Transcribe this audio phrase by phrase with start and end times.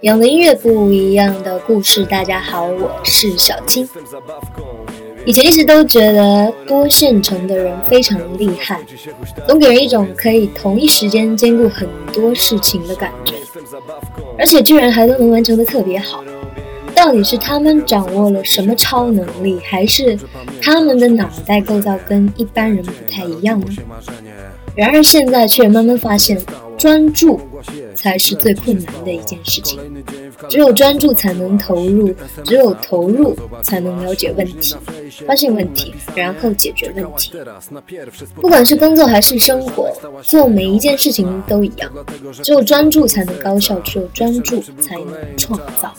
[0.00, 2.02] 有的音乐不一样的故事。
[2.06, 3.86] 大家好，我是小青。
[5.26, 8.80] 以前一直都觉得多线程的人非常厉害，
[9.46, 13.34] 总给人一种可以同一时间兼顾很多事情的感觉，
[14.38, 16.24] 而且居然还都能完成的特别好。
[16.94, 20.18] 到底是他们掌握了什么超能力，还是
[20.62, 23.66] 他们的脑袋构造跟一般人不太一样呢？
[24.74, 26.40] 然而现在却慢慢发现，
[26.80, 27.38] 专注
[27.94, 29.78] 才是最困难的一件事情。
[30.48, 34.74] 只有专注才能投入，只有投入才能了解问题，
[35.26, 37.34] 发现问题，然后解决问题。
[38.36, 41.92] 不管是工作还是生活，做每一件事情都一样。
[42.42, 45.94] 只有专注才能高效，只有专注才能创造。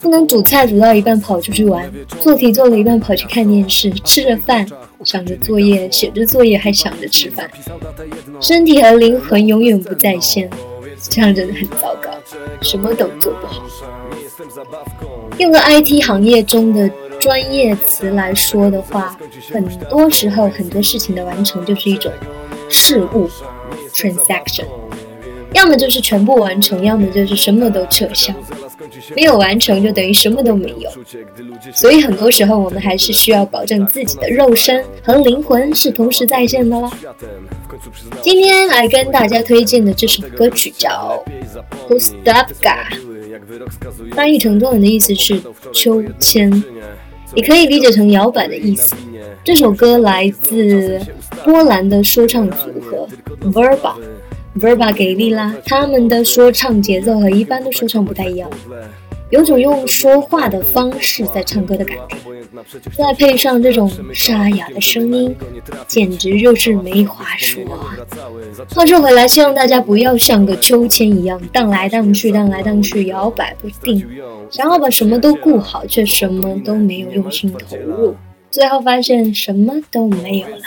[0.00, 4.66] 不能煮菜煮到一半跑出去玩，做题做了一半跑去看电视，吃着饭
[5.04, 7.50] 想着作业，写着作业还想着吃饭，
[8.40, 10.50] 身体和灵魂永远不在线，
[11.08, 12.10] 这样真的很糟糕，
[12.60, 13.62] 什么都做不好。
[15.38, 19.18] 用个 IT 行业中的专业词来说的话，
[19.50, 22.12] 很多时候很多事情的完成就是一种
[22.68, 23.28] 事物
[23.94, 24.64] transaction，
[25.52, 28.34] 要么就是全部完成，要么就是什么都撤销。
[29.16, 30.90] 没有完成就等于什么都没有，
[31.72, 36.90] 所以很多时候我们还是需要保证自己的肉身和灵魂是同时在线的啦。
[38.22, 41.22] 今天来跟大家推荐的这首歌曲叫
[41.88, 42.44] 《Pustavka》，
[44.14, 45.40] 翻译成中文的意思是
[45.72, 46.62] 秋千，
[47.34, 48.94] 也可以理解成摇摆的意思。
[49.42, 51.00] 这首歌来自
[51.44, 53.08] 波兰的说唱组合
[53.50, 53.94] Verba。
[54.58, 55.54] Verba 给力啦！
[55.66, 58.48] 他们的说唱节奏和一般的说唱不太一样，
[59.30, 62.16] 有种用说话的方式在唱歌的感觉，
[62.96, 65.34] 再配上这种沙哑的声音，
[65.88, 67.64] 简直就是没话说。
[68.72, 74.06] 话说回来，希望大家不要像个秋千一样荡来荡去、荡来荡去、摇摆不定，
[74.50, 78.14] 想要把什么都顾好，却什么都没有用心投入，
[78.52, 80.62] 最后发现什么都没有了，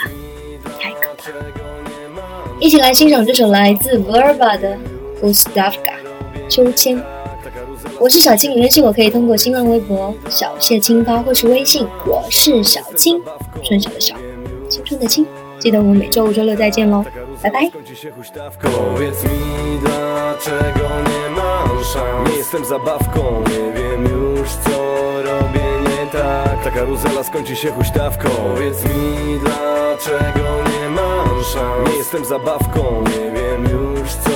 [2.60, 4.76] 一起来欣赏这首来自 Verba 的
[5.22, 5.92] Gustavka
[6.48, 7.00] 秋千。
[8.00, 13.20] 我是小青联系我可以通过新浪微博小谢青发或是微信我是小青
[13.62, 14.14] 春晓的晓
[14.68, 15.26] 青春的青
[15.58, 17.04] 记得我们每周五周六再见喽
[17.42, 17.70] 拜拜。
[31.52, 34.30] Szans Nie jestem zabawką, nie wiem już co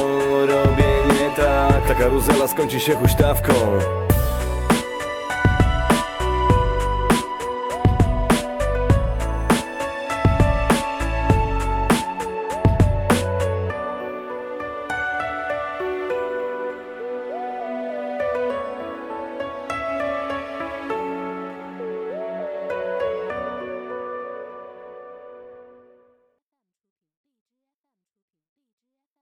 [0.46, 1.86] robię nie tak.
[1.88, 3.52] Ta karuzela skończy się huśtawką